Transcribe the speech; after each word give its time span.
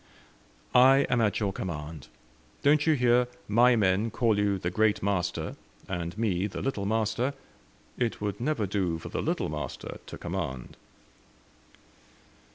"I 0.73 1.05
am 1.11 1.21
at 1.21 1.39
your 1.39 1.53
command. 1.53 2.07
Don't 2.63 2.87
you 2.87 2.93
hear 2.95 3.27
my 3.47 3.75
men 3.75 4.09
call 4.09 4.35
you 4.39 4.57
the 4.57 4.71
'Great 4.71 5.03
Master,' 5.03 5.55
and 5.87 6.17
me 6.17 6.47
the 6.47 6.59
'Little 6.59 6.87
Master?' 6.87 7.35
It 7.99 8.19
would 8.19 8.41
never 8.41 8.65
do 8.65 8.97
for 8.97 9.09
the 9.09 9.21
'Little 9.21 9.49
Master' 9.49 9.99
to 10.07 10.17
command." 10.17 10.75